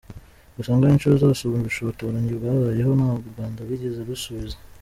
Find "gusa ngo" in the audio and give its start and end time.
0.55-0.83